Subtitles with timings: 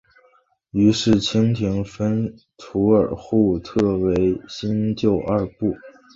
[0.71, 5.75] 于是清廷分土尔扈特为新旧二部。